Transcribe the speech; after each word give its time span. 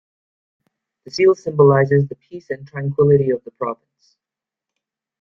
The 1.05 1.11
seal 1.11 1.35
symbolizes 1.35 2.07
the 2.07 2.15
peace 2.15 2.49
and 2.49 2.67
tranquility 2.67 3.29
of 3.29 3.43
the 3.43 3.51
province. 3.51 4.17